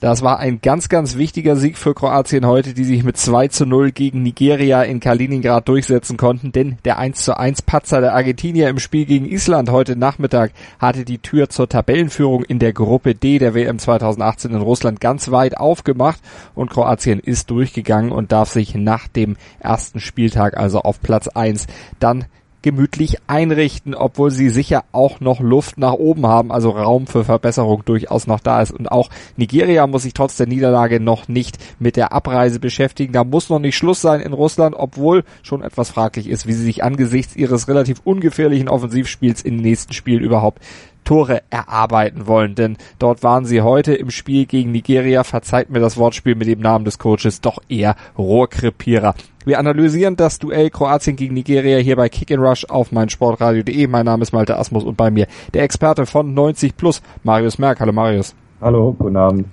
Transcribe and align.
Das 0.00 0.22
war 0.22 0.38
ein 0.38 0.60
ganz, 0.60 0.88
ganz 0.88 1.16
wichtiger 1.16 1.56
Sieg 1.56 1.76
für 1.76 1.92
Kroatien 1.92 2.46
heute, 2.46 2.72
die 2.72 2.84
sich 2.84 3.02
mit 3.02 3.16
2 3.16 3.48
zu 3.48 3.66
0 3.66 3.90
gegen 3.90 4.22
Nigeria 4.22 4.84
in 4.84 5.00
Kaliningrad 5.00 5.66
durchsetzen 5.66 6.16
konnten, 6.16 6.52
denn 6.52 6.78
der 6.84 6.98
1 6.98 7.24
zu 7.24 7.36
1 7.36 7.62
Patzer 7.62 8.00
der 8.00 8.14
Argentinier 8.14 8.68
im 8.68 8.78
Spiel 8.78 9.06
gegen 9.06 9.26
Island 9.26 9.70
heute 9.70 9.96
Nachmittag 9.96 10.52
hatte 10.78 11.04
die 11.04 11.18
Tür 11.18 11.48
zur 11.48 11.68
Tabellenführung 11.68 12.44
in 12.44 12.60
der 12.60 12.72
Gruppe 12.72 13.16
D 13.16 13.40
der 13.40 13.54
WM 13.54 13.80
2018 13.80 14.52
in 14.52 14.60
Russland 14.60 15.00
ganz 15.00 15.32
weit 15.32 15.56
aufgemacht 15.56 16.20
und 16.54 16.70
Kroatien 16.70 17.18
ist 17.18 17.50
durchgegangen 17.50 18.12
und 18.12 18.30
darf 18.30 18.50
sich 18.50 18.76
nach 18.76 19.08
dem 19.08 19.36
ersten 19.58 19.98
Spieltag, 19.98 20.56
also 20.56 20.80
auf 20.82 21.00
Platz 21.00 21.26
1, 21.26 21.66
dann 21.98 22.26
gemütlich 22.62 23.18
einrichten, 23.26 23.94
obwohl 23.94 24.30
sie 24.30 24.48
sicher 24.48 24.84
auch 24.92 25.20
noch 25.20 25.40
Luft 25.40 25.78
nach 25.78 25.92
oben 25.92 26.26
haben, 26.26 26.50
also 26.50 26.70
Raum 26.70 27.06
für 27.06 27.24
Verbesserung 27.24 27.84
durchaus 27.84 28.26
noch 28.26 28.40
da 28.40 28.60
ist. 28.60 28.72
Und 28.72 28.90
auch 28.90 29.10
Nigeria 29.36 29.86
muss 29.86 30.02
sich 30.02 30.14
trotz 30.14 30.36
der 30.36 30.46
Niederlage 30.46 31.00
noch 31.00 31.28
nicht 31.28 31.58
mit 31.78 31.96
der 31.96 32.12
Abreise 32.12 32.60
beschäftigen. 32.60 33.12
Da 33.12 33.24
muss 33.24 33.48
noch 33.48 33.60
nicht 33.60 33.76
Schluss 33.76 34.00
sein 34.00 34.20
in 34.20 34.32
Russland, 34.32 34.74
obwohl 34.76 35.24
schon 35.42 35.62
etwas 35.62 35.90
fraglich 35.90 36.28
ist, 36.28 36.46
wie 36.46 36.52
sie 36.52 36.64
sich 36.64 36.82
angesichts 36.82 37.36
ihres 37.36 37.68
relativ 37.68 38.00
ungefährlichen 38.04 38.68
Offensivspiels 38.68 39.42
im 39.42 39.56
nächsten 39.56 39.92
Spiel 39.92 40.20
überhaupt 40.20 40.62
Tore 41.04 41.42
erarbeiten 41.50 42.26
wollen, 42.26 42.54
denn 42.54 42.76
dort 42.98 43.22
waren 43.22 43.44
sie 43.44 43.62
heute 43.62 43.94
im 43.94 44.10
Spiel 44.10 44.46
gegen 44.46 44.72
Nigeria, 44.72 45.24
verzeiht 45.24 45.70
mir 45.70 45.80
das 45.80 45.96
Wortspiel 45.96 46.34
mit 46.34 46.48
dem 46.48 46.60
Namen 46.60 46.84
des 46.84 46.98
Coaches, 46.98 47.40
doch 47.40 47.58
eher 47.68 47.96
Rohrkrepierer. 48.16 49.14
Wir 49.44 49.58
analysieren 49.58 50.16
das 50.16 50.38
Duell 50.38 50.68
Kroatien 50.68 51.16
gegen 51.16 51.34
Nigeria 51.34 51.78
hier 51.78 51.96
bei 51.96 52.08
Kick 52.10 52.30
and 52.30 52.40
Rush 52.40 52.66
auf 52.66 52.92
meinsportradio.de. 52.92 53.86
Mein 53.86 54.04
Name 54.04 54.22
ist 54.22 54.32
Malte 54.32 54.58
Asmus 54.58 54.84
und 54.84 54.96
bei 54.96 55.10
mir 55.10 55.26
der 55.54 55.62
Experte 55.62 56.04
von 56.04 56.34
90 56.34 56.76
Plus, 56.76 57.00
Marius 57.24 57.58
Merck. 57.58 57.80
Hallo 57.80 57.92
Marius. 57.92 58.34
Hallo, 58.60 58.92
guten 58.98 59.16
Abend. 59.16 59.46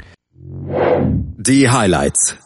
Die 1.37 1.69
Highlights. 1.69 2.37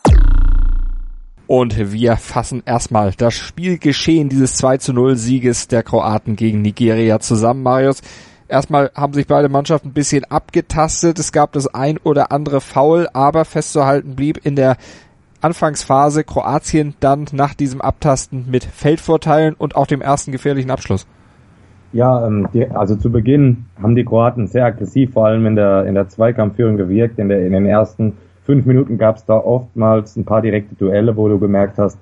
Und 1.48 1.92
wir 1.92 2.18
fassen 2.18 2.62
erstmal 2.64 3.14
das 3.18 3.34
Spielgeschehen 3.34 4.30
dieses 4.30 4.54
2 4.58 4.78
zu 4.78 4.94
0 4.94 5.16
Sieges 5.16 5.68
der 5.68 5.82
Kroaten 5.82 6.36
gegen 6.36 6.62
Nigeria 6.62 7.20
zusammen, 7.20 7.64
Marius. 7.64 8.04
Erstmal 8.50 8.90
haben 8.96 9.14
sich 9.14 9.28
beide 9.28 9.48
Mannschaften 9.48 9.90
ein 9.90 9.94
bisschen 9.94 10.26
abgetastet. 10.26 11.20
Es 11.20 11.32
gab 11.32 11.52
das 11.54 11.68
ein 11.68 12.00
oder 12.00 12.32
andere 12.32 12.62
Foul, 12.62 13.08
aber 13.14 13.46
festzuhalten 13.46 14.16
blieb 14.16 14.44
in 14.44 14.56
der 14.56 14.76
Anfangsphase 15.42 16.24
Kroatien 16.24 16.96
dann 17.00 17.28
nach 17.32 17.54
diesem 17.54 17.80
Abtasten 17.80 18.46
mit 18.50 18.64
Feldvorteilen 18.64 19.54
und 19.54 19.76
auch 19.76 19.88
dem 19.88 20.02
ersten 20.02 20.32
gefährlichen 20.32 20.72
Abschluss. 20.72 21.08
Ja, 21.94 22.26
ähm, 22.26 22.48
also 22.74 22.96
zu 22.96 23.12
Beginn 23.12 23.66
haben 23.82 23.96
die 23.96 24.04
Kroaten 24.04 24.48
sehr 24.48 24.66
aggressiv, 24.66 25.14
vor 25.14 25.28
allem 25.28 25.46
in 25.46 25.56
der 25.56 25.86
in 25.86 25.96
der 25.96 26.10
Zweikampfführung 26.10 26.76
gewirkt. 26.78 27.20
In, 27.20 27.30
der, 27.30 27.46
in 27.46 27.54
den 27.54 27.66
ersten 27.66 28.18
fünf 28.44 28.66
Minuten 28.66 28.98
gab 28.98 29.18
es 29.18 29.26
da 29.26 29.38
oftmals 29.38 30.16
ein 30.16 30.26
paar 30.26 30.42
direkte 30.42 30.76
Duelle, 30.76 31.16
wo 31.16 31.28
du 31.28 31.40
gemerkt 31.40 31.78
hast, 31.78 32.00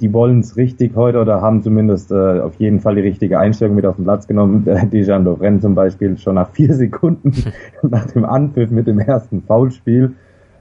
die 0.00 0.12
wollen 0.12 0.40
es 0.40 0.56
richtig 0.56 0.96
heute 0.96 1.20
oder 1.20 1.40
haben 1.40 1.62
zumindest 1.62 2.10
äh, 2.10 2.40
auf 2.40 2.54
jeden 2.56 2.80
Fall 2.80 2.94
die 2.94 3.02
richtige 3.02 3.38
Einstellung 3.38 3.76
mit 3.76 3.86
auf 3.86 3.96
den 3.96 4.04
Platz 4.04 4.26
genommen. 4.26 4.64
Dejan 4.92 5.24
Lovren 5.24 5.60
zum 5.60 5.74
Beispiel 5.74 6.16
schon 6.18 6.36
nach 6.36 6.50
vier 6.50 6.74
Sekunden 6.74 7.32
nach 7.82 8.06
dem 8.06 8.24
Anpfiff 8.24 8.70
mit 8.70 8.86
dem 8.86 8.98
ersten 8.98 9.42
Foulspiel. 9.42 10.14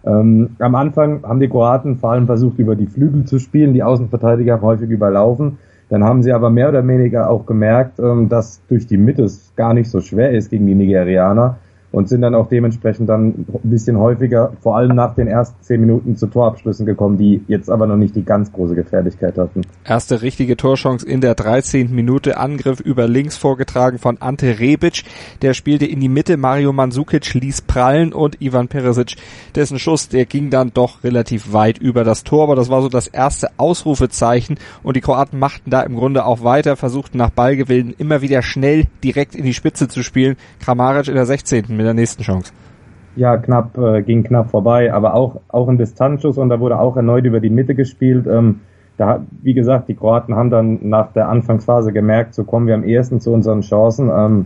Ähm, 0.04 0.56
am 0.60 0.76
Anfang 0.76 1.24
haben 1.24 1.40
die 1.40 1.48
Kroaten 1.48 1.98
vor 1.98 2.12
allem 2.12 2.26
versucht, 2.26 2.58
über 2.60 2.76
die 2.76 2.88
Flügel 2.88 3.26
zu 3.26 3.40
spielen, 3.40 3.74
die 3.74 3.84
Außenverteidiger 3.84 4.54
haben 4.54 4.62
häufig 4.62 4.90
überlaufen. 4.90 5.60
Dann 5.90 6.04
haben 6.04 6.24
sie 6.24 6.32
aber 6.32 6.50
mehr 6.50 6.70
oder 6.70 6.88
weniger 6.88 7.30
auch 7.30 7.46
gemerkt, 7.46 8.00
ähm, 8.00 8.30
dass 8.30 8.62
durch 8.68 8.88
die 8.88 8.98
Mitte 8.98 9.24
es 9.24 9.54
gar 9.56 9.74
nicht 9.74 9.90
so 9.90 10.02
schwer 10.02 10.32
ist 10.32 10.50
gegen 10.50 10.66
die 10.66 10.76
Nigerianer 10.76 11.58
und 11.92 12.08
sind 12.08 12.22
dann 12.22 12.36
auch 12.36 12.48
dementsprechend 12.48 13.10
dann 13.10 13.28
ein 13.28 13.46
bisschen 13.64 13.98
häufiger, 13.98 14.54
vor 14.62 14.78
allem 14.78 14.96
nach 14.96 15.16
den 15.16 15.28
ersten 15.28 15.62
zehn 15.62 15.82
Minuten 15.82 16.16
zu 16.16 16.28
Torabschlüssen 16.28 16.86
gekommen, 16.86 17.18
die 17.18 17.44
jetzt 17.48 17.70
aber 17.70 17.88
noch 17.88 17.98
nicht 17.98 18.16
die 18.16 18.24
ganz 18.24 18.52
große 18.52 18.76
Gefährlichkeit 18.76 19.38
hatten. 19.38 19.62
Erste 19.84 20.22
richtige 20.22 20.56
Torchance 20.56 21.06
in 21.06 21.22
der 21.22 21.36
13. 21.36 21.94
Minute, 21.94 22.38
Angriff 22.38 22.80
über 22.80 23.08
links 23.08 23.38
vorgetragen 23.38 23.98
von 23.98 24.18
Ante 24.22 24.60
Rebic, 24.60 25.04
der 25.42 25.54
spielte 25.54 25.86
in 25.86 26.00
die 26.00 26.10
Mitte, 26.10 26.38
Mario 26.38 26.72
Mandzukic 26.72 27.34
ließ 27.34 27.64
prallen 27.64 28.14
und 28.14 28.42
Ivan 28.42 28.68
Peresic, 28.68 29.16
dessen 29.56 29.80
Schuss, 29.80 30.08
der 30.08 30.26
ging 30.26 30.50
dann 30.50 30.72
doch 30.74 31.04
relativ 31.04 31.52
weit 31.52 31.78
über 31.78 32.04
das 32.04 32.24
Tor, 32.24 32.44
aber 32.44 32.56
das 32.56 32.70
war 32.70 32.82
so 32.82 32.90
das 32.90 33.08
erste 33.08 33.50
Ausrufezeichen 33.58 34.58
und 34.84 34.96
die 34.96 35.02
Kroaten 35.02 35.40
machten 35.40 35.70
da 35.70 35.82
im 35.82 35.96
Grunde 35.96 36.26
auch 36.26 36.44
weiter, 36.44 36.78
versuchten 36.78 37.18
nach 37.18 37.32
Ballgewillen 37.32 37.94
immer 37.98 38.22
wieder 38.22 38.42
schnell 38.42 38.88
direkt 39.04 39.36
in 39.36 39.44
die 39.44 39.54
Spitze 39.54 39.88
zu 39.88 40.04
spielen. 40.04 40.38
Kramaric 40.60 41.08
in 41.08 41.16
der 41.16 41.26
16 41.26 41.81
mit 41.82 41.88
der 41.88 41.94
nächsten 41.94 42.24
Chance. 42.24 42.54
Ja, 43.16 43.38
knapp, 43.38 43.78
äh, 43.78 44.02
ging 44.04 44.24
knapp 44.24 44.52
vorbei, 44.52 44.94
aber 44.94 45.16
auch, 45.16 45.42
auch 45.50 45.68
ein 45.68 45.78
Distanzschuss 45.78 46.38
und 46.38 46.50
da 46.50 46.60
wurde 46.60 46.80
auch 46.80 46.96
erneut 46.96 47.26
über 47.26 47.40
die 47.40 47.50
Mitte 47.50 47.76
gespielt. 47.76 48.26
Ähm, 48.26 48.62
da, 48.98 49.22
wie 49.42 49.54
gesagt, 49.54 49.90
die 49.90 49.96
Kroaten 49.96 50.36
haben 50.36 50.50
dann 50.50 50.80
nach 50.84 51.12
der 51.12 51.28
Anfangsphase 51.28 51.92
gemerkt, 51.92 52.36
so 52.36 52.44
kommen 52.44 52.68
wir 52.68 52.76
am 52.76 52.84
ehesten 52.84 53.20
zu 53.20 53.34
unseren 53.34 53.62
Chancen. 53.62 54.10
Ähm, 54.14 54.46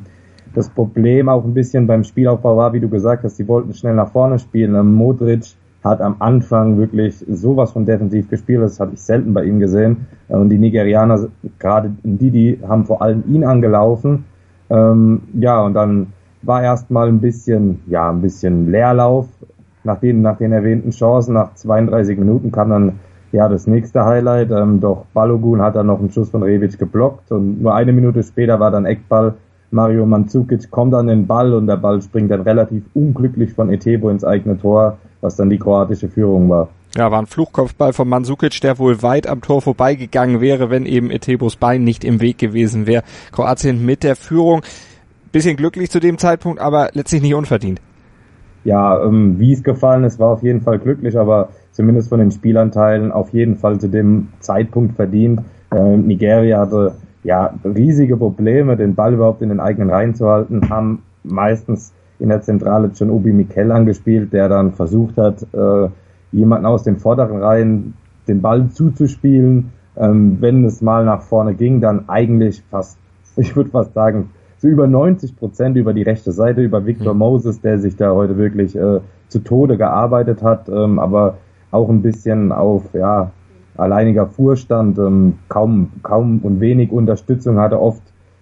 das 0.55 0.69
Problem 0.69 1.29
auch 1.29 1.43
ein 1.43 1.53
bisschen 1.53 1.85
beim 1.85 2.03
Spielaufbau 2.03 2.57
war, 2.57 2.73
wie 2.73 2.79
du 2.79 2.89
gesagt 2.89 3.23
hast, 3.23 3.37
die 3.37 3.47
wollten 3.47 3.73
schnell 3.73 3.93
nach 3.93 4.11
vorne 4.11 4.39
spielen. 4.39 4.73
Ähm, 4.73 4.93
Modric 4.93 5.43
hat 5.83 6.01
am 6.01 6.15
Anfang 6.19 6.79
wirklich 6.79 7.23
sowas 7.29 7.71
von 7.73 7.85
defensiv 7.85 8.29
gespielt, 8.29 8.63
das 8.63 8.79
habe 8.79 8.93
ich 8.95 9.01
selten 9.01 9.33
bei 9.33 9.43
ihm 9.43 9.59
gesehen. 9.59 10.07
Äh, 10.29 10.35
und 10.35 10.49
die 10.49 10.57
Nigerianer, 10.57 11.27
gerade 11.59 11.91
die, 12.01 12.31
die 12.31 12.59
haben 12.67 12.85
vor 12.85 13.01
allem 13.01 13.23
ihn 13.27 13.43
angelaufen. 13.43 14.25
Ähm, 14.69 15.21
ja, 15.33 15.61
und 15.61 15.75
dann 15.75 16.07
war 16.45 16.63
erstmal 16.63 17.07
ein 17.07 17.19
bisschen, 17.19 17.81
ja, 17.87 18.09
ein 18.09 18.21
bisschen 18.21 18.71
Leerlauf. 18.71 19.27
Nach 19.83 19.99
den, 19.99 20.21
nach 20.21 20.37
den 20.37 20.51
erwähnten 20.51 20.91
Chancen, 20.91 21.33
nach 21.33 21.53
32 21.53 22.17
Minuten 22.17 22.51
kam 22.51 22.69
dann 22.69 22.99
ja 23.31 23.47
das 23.47 23.67
nächste 23.67 24.05
Highlight. 24.05 24.51
Ähm, 24.51 24.79
doch 24.79 25.05
Balogun 25.13 25.61
hat 25.61 25.75
dann 25.75 25.87
noch 25.87 25.99
einen 25.99 26.11
Schuss 26.11 26.29
von 26.29 26.43
Rebic 26.43 26.79
geblockt 26.79 27.31
und 27.31 27.61
nur 27.61 27.75
eine 27.75 27.93
Minute 27.93 28.23
später 28.23 28.59
war 28.59 28.71
dann 28.71 28.85
Eckball. 28.85 29.35
Mario 29.71 30.05
Mandzukic 30.05 30.71
kommt 30.71 30.93
an 30.93 31.07
den 31.07 31.27
Ball 31.27 31.53
und 31.53 31.67
der 31.67 31.75
Ball 31.77 32.01
springt 32.01 32.31
dann 32.31 32.41
relativ 32.41 32.83
unglücklich 32.93 33.53
von 33.53 33.69
Etebo 33.69 34.09
ins 34.09 34.23
eigene 34.23 34.57
Tor, 34.57 34.97
was 35.21 35.35
dann 35.35 35.49
die 35.49 35.59
kroatische 35.59 36.07
Führung 36.07 36.49
war. 36.49 36.69
Ja, 36.95 37.11
war 37.11 37.19
ein 37.19 37.25
Fluchkopfball 37.25 37.91
von 37.91 38.07
Mandzukic, 38.07 38.61
der 38.61 38.79
wohl 38.79 39.01
weit 39.01 39.27
am 39.27 39.41
Tor 39.41 39.61
vorbeigegangen 39.61 40.39
wäre, 40.39 40.69
wenn 40.69 40.85
eben 40.85 41.11
Etebos 41.11 41.57
Bein 41.57 41.83
nicht 41.83 42.05
im 42.05 42.21
Weg 42.21 42.37
gewesen 42.37 42.87
wäre. 42.87 43.03
Kroatien 43.33 43.85
mit 43.85 44.03
der 44.03 44.15
Führung 44.15 44.61
bisschen 45.35 45.57
glücklich 45.57 45.91
zu 45.91 45.99
dem 45.99 46.17
Zeitpunkt, 46.17 46.61
aber 46.61 46.91
letztlich 46.93 47.21
nicht 47.21 47.35
unverdient. 47.35 47.81
Ja, 48.63 49.03
ähm, 49.03 49.37
wie 49.37 49.51
es 49.51 49.63
gefallen 49.63 50.05
ist, 50.05 50.17
war 50.17 50.29
auf 50.29 50.43
jeden 50.43 50.61
Fall 50.61 50.79
glücklich, 50.79 51.19
aber 51.19 51.49
zumindest 51.73 52.07
von 52.07 52.19
den 52.19 52.31
Spielanteilen 52.31 53.11
auf 53.11 53.33
jeden 53.33 53.57
Fall 53.57 53.77
zu 53.77 53.89
dem 53.89 54.29
Zeitpunkt 54.39 54.95
verdient. 54.95 55.41
Äh, 55.71 55.97
Nigeria 55.97 56.59
hatte 56.61 56.95
ja 57.23 57.53
riesige 57.65 58.15
Probleme, 58.15 58.77
den 58.77 58.95
Ball 58.95 59.13
überhaupt 59.13 59.41
in 59.41 59.49
den 59.49 59.59
eigenen 59.59 59.89
Reihen 59.89 60.15
zu 60.15 60.25
halten, 60.25 60.69
haben 60.69 61.03
meistens 61.23 61.91
in 62.17 62.29
der 62.29 62.41
Zentrale 62.41 62.91
John 62.95 63.09
Obi 63.09 63.33
Mikel 63.33 63.73
angespielt, 63.73 64.31
der 64.31 64.47
dann 64.47 64.71
versucht 64.71 65.17
hat, 65.17 65.45
äh, 65.53 65.89
jemanden 66.31 66.65
aus 66.65 66.83
den 66.83 66.97
vorderen 66.97 67.43
Reihen 67.43 67.93
den 68.29 68.41
Ball 68.41 68.69
zuzuspielen. 68.69 69.73
Ähm, 69.97 70.37
wenn 70.39 70.63
es 70.63 70.81
mal 70.81 71.03
nach 71.03 71.23
vorne 71.23 71.55
ging, 71.55 71.81
dann 71.81 72.07
eigentlich 72.07 72.63
fast, 72.71 72.97
ich 73.35 73.53
würde 73.53 73.71
fast 73.71 73.93
sagen, 73.93 74.29
zu 74.65 74.71
über 74.71 74.87
90 74.87 75.37
Prozent 75.37 75.77
über 75.77 75.93
die 75.93 76.01
rechte 76.01 76.31
Seite, 76.31 76.61
über 76.61 76.87
Victor 76.87 77.13
mhm. 77.13 77.19
Moses, 77.19 77.61
der 77.61 77.77
sich 77.77 77.95
da 77.97 78.15
heute 78.15 78.37
wirklich 78.37 78.75
äh, 78.75 78.99
zu 79.27 79.39
Tode 79.39 79.77
gearbeitet 79.77 80.41
hat, 80.41 80.67
ähm, 80.69 80.97
aber 80.97 81.37
auch 81.69 81.87
ein 81.89 82.01
bisschen 82.01 82.51
auf 82.51 82.81
ja, 82.93 83.31
alleiniger 83.77 84.25
Vorstand, 84.25 84.97
ähm, 84.97 85.35
kaum, 85.49 85.91
kaum 86.01 86.39
und 86.39 86.61
wenig 86.61 86.91
Unterstützung 86.91 87.59
hatte, 87.59 87.79
oft, 87.79 88.01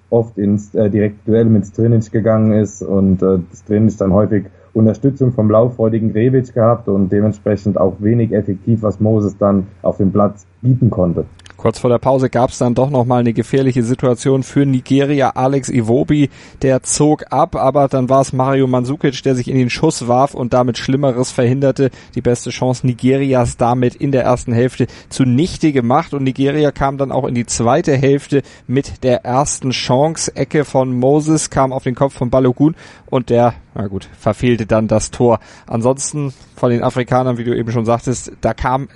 oft 0.10 0.38
ins 0.38 0.74
äh, 0.76 0.90
direkte 0.90 1.30
Duell 1.30 1.46
mit 1.46 1.66
Strinic 1.66 2.10
gegangen 2.12 2.54
ist 2.54 2.82
und 2.82 3.22
äh, 3.22 3.40
Strinic 3.54 3.98
dann 3.98 4.14
häufig 4.14 4.46
Unterstützung 4.74 5.34
vom 5.34 5.52
lauffreudigen 5.52 6.12
Rebic 6.12 6.54
gehabt 6.54 6.88
und 6.88 7.12
dementsprechend 7.12 7.78
auch 7.78 7.96
wenig 8.00 8.32
effektiv, 8.32 8.82
was 8.82 9.02
Moses 9.02 9.38
dann 9.38 9.68
auf 9.82 9.98
dem 9.98 10.14
Platz 10.14 10.48
bieten 10.62 10.90
konnte. 10.90 11.26
Kurz 11.64 11.80
vor 11.80 11.90
der 11.90 11.98
Pause 11.98 12.30
gab 12.30 12.50
es 12.50 12.58
dann 12.58 12.76
doch 12.76 12.90
nochmal 12.90 13.22
eine 13.22 13.32
gefährliche 13.32 13.84
Situation 13.84 14.44
für 14.44 14.66
Nigeria. 14.66 15.30
Alex 15.30 15.70
Iwobi, 15.70 16.30
der 16.62 16.84
zog 16.84 17.32
ab, 17.32 17.56
aber 17.56 17.88
dann 17.88 18.10
war 18.10 18.20
es 18.20 18.34
Mario 18.34 18.68
Mandzukic, 18.68 19.24
der 19.24 19.34
sich 19.34 19.48
in 19.48 19.56
den 19.56 19.70
Schuss 19.70 20.10
warf 20.10 20.34
und 20.34 20.52
damit 20.52 20.78
Schlimmeres 20.78 21.32
verhinderte. 21.32 21.90
Die 22.16 22.22
beste 22.22 22.50
Chance 22.50 22.86
Nigerias 22.86 23.56
damit 23.56 23.96
in 23.96 24.12
der 24.12 24.24
ersten 24.24 24.52
Hälfte 24.52 24.88
zunichte 25.08 25.72
gemacht 25.72 26.14
und 26.14 26.24
Nigeria 26.24 26.72
kam 26.72 26.98
dann 26.98 27.14
auch 27.14 27.26
in 27.26 27.34
die 27.34 27.46
zweite 27.46 27.96
Hälfte 27.96 28.42
mit 28.68 29.02
der 29.06 29.24
ersten 29.24 29.70
Chance. 29.70 30.36
Ecke 30.36 30.66
von 30.66 30.92
Moses 30.92 31.50
kam 31.50 31.72
auf 31.72 31.84
den 31.84 31.96
Kopf 31.96 32.14
von 32.14 32.30
Balogun 32.30 32.76
und 33.06 33.30
der 33.30 33.54
na 33.76 33.88
gut, 33.88 34.08
verfehlte 34.18 34.66
dann 34.66 34.88
das 34.88 35.12
Tor. 35.12 35.40
Ansonsten 35.68 36.34
von 36.56 36.70
den 36.70 36.84
Afrikanern, 36.84 37.38
wie 37.38 37.44
du 37.44 37.56
eben 37.56 37.72
schon 37.72 37.86
sagtest, 37.86 38.34
da 38.42 38.54
kam 38.54 38.88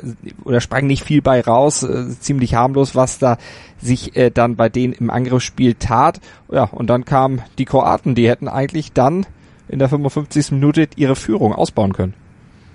oder 0.44 0.62
sprang 0.62 0.88
nicht 0.88 1.04
viel 1.04 1.22
bei 1.22 1.42
raus, 1.42 1.84
äh, 1.84 2.10
ziemlich 2.20 2.56
harmlos, 2.56 2.96
was 2.96 3.20
da 3.20 3.38
sich 3.80 4.16
äh, 4.16 4.30
dann 4.30 4.56
bei 4.56 4.70
denen 4.70 4.94
im 4.94 5.10
Angriffsspiel 5.10 5.76
tat. 5.76 6.20
Ja, 6.52 6.66
und 6.66 6.90
dann 6.90 7.06
kamen 7.06 7.42
die 7.58 7.66
Kroaten, 7.66 8.16
die 8.16 8.30
hätten 8.30 8.48
eigentlich 8.48 8.94
dann 8.94 9.26
in 9.68 9.80
der 9.80 9.90
55. 9.90 10.52
Minute 10.52 10.88
ihre 10.96 11.16
Führung 11.16 11.54
ausbauen 11.54 11.94
können. 11.94 12.14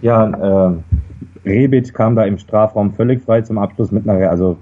Ja, 0.02 0.70
äh, 0.70 0.76
Rebic 1.44 1.94
kam 1.94 2.16
da 2.16 2.24
im 2.24 2.38
Strafraum 2.38 2.92
völlig 2.94 3.22
frei 3.22 3.42
zum 3.42 3.58
Abschluss 3.58 3.90
mit 3.90 4.08
einer, 4.08 4.30
also 4.30 4.58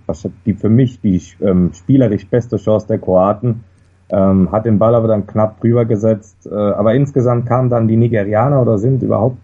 die 0.47 0.55
für 0.55 0.69
mich 0.69 1.01
die 1.01 1.21
ähm, 1.41 1.73
spielerisch 1.75 2.27
beste 2.27 2.57
Chance 2.57 2.87
der 2.87 2.99
Kroaten 2.99 3.65
ähm, 4.11 4.51
hat 4.53 4.67
den 4.67 4.79
Ball 4.79 4.95
aber 4.95 5.09
dann 5.09 5.27
knapp 5.27 5.61
drüber 5.61 5.85
gesetzt. 5.85 6.49
Äh, 6.51 6.55
aber 6.55 6.95
insgesamt 6.95 7.47
kamen 7.47 7.71
dann 7.71 7.89
die 7.89 7.97
Nigerianer 7.97 8.61
oder 8.63 8.79
sind 8.79 9.03
überhaupt, 9.03 9.39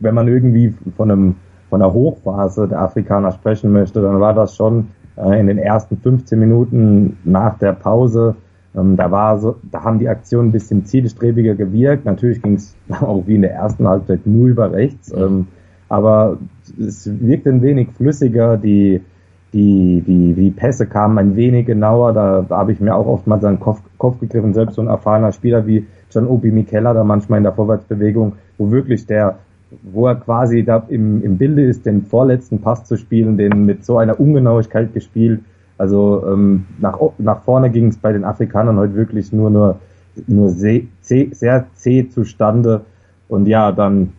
wenn 0.00 0.14
man 0.14 0.28
irgendwie 0.28 0.74
von 0.96 1.10
einem 1.10 1.34
von 1.68 1.80
der 1.80 1.92
Hochphase 1.92 2.66
der 2.68 2.80
Afrikaner 2.80 3.32
sprechen 3.32 3.72
möchte, 3.72 4.00
dann 4.00 4.20
war 4.20 4.34
das 4.34 4.56
schon 4.56 4.88
äh, 5.16 5.38
in 5.38 5.46
den 5.48 5.58
ersten 5.58 5.98
15 5.98 6.38
Minuten 6.38 7.18
nach 7.24 7.58
der 7.58 7.72
Pause. 7.72 8.36
Ähm, 8.74 8.96
da 8.96 9.10
war 9.10 9.38
so, 9.38 9.56
da 9.70 9.84
haben 9.84 9.98
die 9.98 10.08
Aktionen 10.08 10.48
ein 10.48 10.52
bisschen 10.52 10.84
zielstrebiger 10.86 11.54
gewirkt. 11.54 12.04
Natürlich 12.04 12.42
ging 12.42 12.54
es 12.54 12.74
auch 13.00 13.26
wie 13.26 13.34
in 13.34 13.42
der 13.42 13.54
ersten 13.54 13.86
Halbzeit 13.86 14.26
nur 14.26 14.48
über 14.48 14.72
rechts, 14.72 15.12
ähm, 15.12 15.48
aber 15.88 16.38
es 16.78 17.10
wirkt 17.20 17.46
ein 17.46 17.62
wenig 17.62 17.88
flüssiger. 17.96 18.56
Die 18.56 19.00
die, 19.52 20.02
die, 20.06 20.34
die 20.34 20.50
Pässe 20.50 20.86
kamen 20.86 21.18
ein 21.18 21.36
wenig 21.36 21.66
genauer, 21.66 22.12
da, 22.12 22.44
da 22.46 22.58
habe 22.58 22.72
ich 22.72 22.80
mir 22.80 22.94
auch 22.94 23.06
oftmals 23.06 23.44
an 23.44 23.54
den 23.54 23.60
Kopf, 23.60 23.80
Kopf 23.96 24.20
gegriffen, 24.20 24.52
selbst 24.52 24.74
so 24.74 24.82
ein 24.82 24.88
erfahrener 24.88 25.32
Spieler 25.32 25.66
wie 25.66 25.86
John 26.10 26.26
Obi 26.26 26.50
Mikella 26.50 26.92
da 26.92 27.04
manchmal 27.04 27.38
in 27.38 27.44
der 27.44 27.52
Vorwärtsbewegung, 27.52 28.34
wo 28.58 28.70
wirklich 28.70 29.06
der, 29.06 29.38
wo 29.82 30.06
er 30.06 30.16
quasi 30.16 30.64
da 30.64 30.84
im, 30.88 31.22
im 31.22 31.38
Bilde 31.38 31.64
ist, 31.64 31.86
den 31.86 32.02
vorletzten 32.02 32.60
Pass 32.60 32.84
zu 32.84 32.96
spielen, 32.96 33.36
den 33.38 33.64
mit 33.64 33.84
so 33.84 33.98
einer 33.98 34.20
Ungenauigkeit 34.20 34.92
gespielt. 34.92 35.40
Also 35.78 36.24
ähm, 36.26 36.66
nach, 36.78 36.98
nach 37.18 37.42
vorne 37.42 37.70
ging 37.70 37.88
es 37.88 37.96
bei 37.96 38.12
den 38.12 38.24
Afrikanern 38.24 38.78
heute 38.78 38.94
wirklich 38.94 39.32
nur 39.32 39.48
nur, 39.48 39.78
nur 40.26 40.50
sehr, 40.50 40.82
sehr 41.00 41.66
zäh 41.74 42.08
zustande. 42.08 42.82
Und 43.28 43.46
ja, 43.46 43.72
dann 43.72 44.12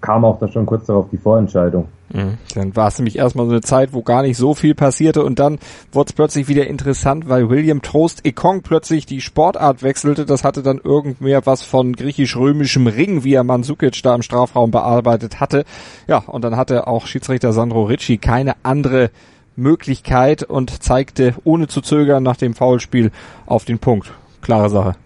kam 0.00 0.24
auch 0.24 0.38
da 0.38 0.48
schon 0.48 0.66
kurz 0.66 0.86
darauf 0.86 1.08
die 1.10 1.18
Vorentscheidung. 1.18 1.88
Mhm. 2.12 2.38
Dann 2.54 2.74
war 2.74 2.88
es 2.88 2.98
nämlich 2.98 3.16
erstmal 3.16 3.46
so 3.46 3.52
eine 3.52 3.60
Zeit, 3.60 3.92
wo 3.92 4.02
gar 4.02 4.22
nicht 4.22 4.36
so 4.36 4.54
viel 4.54 4.74
passierte 4.74 5.24
und 5.24 5.38
dann 5.38 5.58
wurde 5.92 6.08
es 6.08 6.12
plötzlich 6.12 6.48
wieder 6.48 6.66
interessant, 6.66 7.28
weil 7.28 7.48
William 7.48 7.82
Trost 7.82 8.26
Ekong 8.26 8.62
plötzlich 8.62 9.06
die 9.06 9.20
Sportart 9.20 9.82
wechselte. 9.82 10.26
Das 10.26 10.42
hatte 10.42 10.62
dann 10.62 10.80
irgendwer 10.82 11.46
was 11.46 11.62
von 11.62 11.94
griechisch-römischem 11.94 12.86
Ring, 12.86 13.22
wie 13.24 13.34
er 13.34 13.44
Mandzukic 13.44 14.02
da 14.02 14.14
im 14.14 14.22
Strafraum 14.22 14.70
bearbeitet 14.70 15.40
hatte. 15.40 15.64
Ja, 16.08 16.18
und 16.18 16.42
dann 16.42 16.56
hatte 16.56 16.86
auch 16.86 17.06
Schiedsrichter 17.06 17.52
Sandro 17.52 17.84
Ricci 17.84 18.18
keine 18.18 18.54
andere 18.62 19.10
Möglichkeit 19.56 20.42
und 20.42 20.82
zeigte 20.82 21.34
ohne 21.44 21.68
zu 21.68 21.80
zögern 21.80 22.22
nach 22.22 22.36
dem 22.36 22.54
Foulspiel 22.54 23.12
auf 23.46 23.64
den 23.64 23.78
Punkt. 23.78 24.12
Klare 24.40 24.70
Sache. 24.70 24.96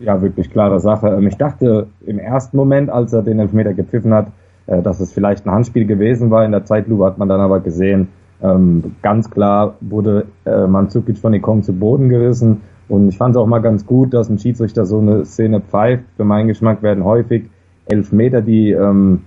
Ja, 0.00 0.22
wirklich 0.22 0.50
klare 0.50 0.80
Sache. 0.80 1.08
Ähm, 1.08 1.26
ich 1.26 1.36
dachte 1.36 1.88
im 2.06 2.18
ersten 2.18 2.56
Moment, 2.56 2.90
als 2.90 3.12
er 3.12 3.22
den 3.22 3.38
Elfmeter 3.38 3.74
gepfiffen 3.74 4.14
hat, 4.14 4.28
äh, 4.66 4.82
dass 4.82 5.00
es 5.00 5.12
vielleicht 5.12 5.46
ein 5.46 5.50
Handspiel 5.50 5.86
gewesen 5.86 6.30
war. 6.30 6.44
In 6.44 6.52
der 6.52 6.64
Zeitlupe 6.64 7.04
hat 7.04 7.18
man 7.18 7.28
dann 7.28 7.40
aber 7.40 7.60
gesehen, 7.60 8.08
ähm, 8.40 8.94
ganz 9.02 9.30
klar 9.30 9.74
wurde 9.80 10.26
äh, 10.44 10.66
Mandzukic 10.66 11.18
von 11.18 11.34
Ikon 11.34 11.62
zu 11.62 11.72
Boden 11.72 12.08
gerissen. 12.08 12.60
Und 12.88 13.08
ich 13.08 13.18
fand 13.18 13.34
es 13.34 13.40
auch 13.40 13.46
mal 13.46 13.58
ganz 13.58 13.84
gut, 13.84 14.14
dass 14.14 14.30
ein 14.30 14.38
Schiedsrichter 14.38 14.86
so 14.86 15.00
eine 15.00 15.24
Szene 15.24 15.60
pfeift. 15.60 16.04
Für 16.16 16.24
meinen 16.24 16.48
Geschmack 16.48 16.82
werden 16.82 17.04
häufig 17.04 17.50
Elfmeter, 17.86 18.40
die 18.40 18.70
ähm, 18.70 19.22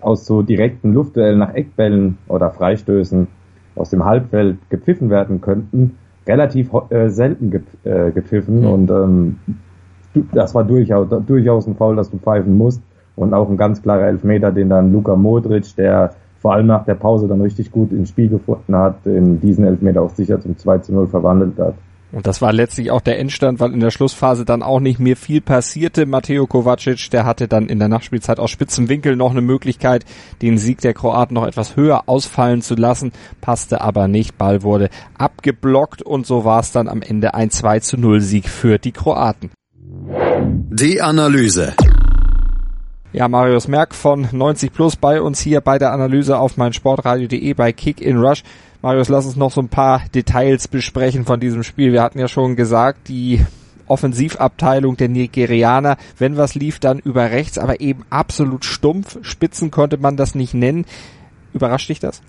aus 0.00 0.26
so 0.26 0.42
direkten 0.42 0.92
Luftduellen 0.92 1.38
nach 1.38 1.54
Eckbällen 1.54 2.18
oder 2.26 2.50
Freistößen 2.50 3.28
aus 3.76 3.90
dem 3.90 4.04
Halbfeld 4.04 4.58
gepfiffen 4.70 5.08
werden 5.08 5.40
könnten, 5.40 5.96
relativ 6.26 6.70
äh, 6.90 7.08
selten 7.08 7.50
ge 7.50 7.62
gepfiffen. 8.12 8.60
Mhm. 8.60 8.66
Und 8.66 8.90
ähm, 8.90 9.38
das 10.32 10.54
war 10.54 10.64
durchaus, 10.64 11.08
durchaus 11.26 11.66
ein 11.66 11.76
Foul, 11.76 11.96
das 11.96 12.10
du 12.10 12.18
pfeifen 12.18 12.56
musst 12.56 12.82
und 13.16 13.34
auch 13.34 13.48
ein 13.48 13.56
ganz 13.56 13.82
klarer 13.82 14.06
Elfmeter, 14.06 14.52
den 14.52 14.68
dann 14.68 14.92
Luka 14.92 15.16
Modric, 15.16 15.74
der 15.76 16.12
vor 16.40 16.52
allem 16.52 16.66
nach 16.66 16.84
der 16.84 16.94
Pause 16.94 17.26
dann 17.26 17.40
richtig 17.40 17.72
gut 17.72 17.92
ins 17.92 18.10
Spiel 18.10 18.28
gefunden 18.28 18.76
hat, 18.76 19.04
in 19.04 19.40
diesen 19.40 19.64
Elfmeter 19.64 20.02
auch 20.02 20.10
sicher 20.10 20.40
zum 20.40 20.56
2 20.56 20.78
zu 20.78 20.92
0 20.92 21.08
verwandelt 21.08 21.58
hat. 21.58 21.74
Und 22.10 22.26
das 22.26 22.40
war 22.40 22.54
letztlich 22.54 22.90
auch 22.90 23.02
der 23.02 23.18
Endstand, 23.18 23.60
weil 23.60 23.72
in 23.72 23.80
der 23.80 23.90
Schlussphase 23.90 24.46
dann 24.46 24.62
auch 24.62 24.80
nicht 24.80 24.98
mehr 24.98 25.16
viel 25.16 25.42
passierte. 25.42 26.06
Matteo 26.06 26.46
Kovacic, 26.46 27.10
der 27.10 27.26
hatte 27.26 27.48
dann 27.48 27.68
in 27.68 27.78
der 27.78 27.88
Nachspielzeit 27.88 28.40
aus 28.40 28.50
spitzem 28.50 28.88
Winkel 28.88 29.14
noch 29.14 29.30
eine 29.30 29.42
Möglichkeit, 29.42 30.06
den 30.40 30.56
Sieg 30.56 30.80
der 30.80 30.94
Kroaten 30.94 31.34
noch 31.34 31.46
etwas 31.46 31.76
höher 31.76 32.04
ausfallen 32.06 32.62
zu 32.62 32.76
lassen, 32.76 33.12
passte 33.42 33.82
aber 33.82 34.08
nicht. 34.08 34.38
Ball 34.38 34.62
wurde 34.62 34.88
abgeblockt 35.18 36.00
und 36.00 36.26
so 36.26 36.46
war 36.46 36.60
es 36.60 36.72
dann 36.72 36.88
am 36.88 37.02
Ende 37.02 37.34
ein 37.34 37.50
2 37.50 37.80
zu 37.80 37.98
0 37.98 38.22
Sieg 38.22 38.48
für 38.48 38.78
die 38.78 38.92
Kroaten. 38.92 39.50
Die 40.50 41.02
Analyse. 41.02 41.74
Ja, 43.12 43.28
Marius 43.28 43.68
Merck 43.68 43.94
von 43.94 44.28
90 44.32 44.72
Plus 44.72 44.96
bei 44.96 45.20
uns 45.20 45.40
hier 45.40 45.60
bei 45.60 45.78
der 45.78 45.92
Analyse 45.92 46.38
auf 46.38 46.56
meinsportradio.de 46.56 47.52
bei 47.52 47.72
Kick 47.72 48.00
in 48.00 48.16
Rush. 48.16 48.44
Marius, 48.80 49.08
lass 49.08 49.26
uns 49.26 49.36
noch 49.36 49.50
so 49.50 49.60
ein 49.60 49.68
paar 49.68 50.02
Details 50.14 50.68
besprechen 50.68 51.24
von 51.24 51.40
diesem 51.40 51.62
Spiel. 51.64 51.92
Wir 51.92 52.02
hatten 52.02 52.18
ja 52.18 52.28
schon 52.28 52.56
gesagt, 52.56 53.08
die 53.08 53.44
Offensivabteilung 53.88 54.96
der 54.96 55.08
Nigerianer, 55.08 55.96
wenn 56.18 56.36
was 56.36 56.54
lief, 56.54 56.78
dann 56.78 56.98
über 56.98 57.30
rechts, 57.30 57.58
aber 57.58 57.80
eben 57.80 58.04
absolut 58.08 58.64
stumpf. 58.64 59.18
Spitzen 59.22 59.70
konnte 59.70 59.98
man 59.98 60.16
das 60.16 60.34
nicht 60.34 60.54
nennen. 60.54 60.86
Überrascht 61.52 61.90
dich 61.90 62.00
das? 62.00 62.22